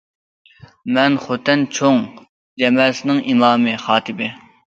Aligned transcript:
مەن 0.97 1.17
خوتەن 1.25 1.65
چوڭ 1.79 1.99
جامەسىنىڭ 2.63 3.23
ئىمامى، 3.35 3.77
خاتىپى. 3.87 4.31